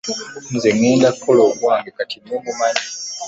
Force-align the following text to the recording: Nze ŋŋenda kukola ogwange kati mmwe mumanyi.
Nze 0.53 0.69
ŋŋenda 0.77 1.09
kukola 1.15 1.41
ogwange 1.51 1.89
kati 1.97 2.15
mmwe 2.21 2.37
mumanyi. 2.45 2.83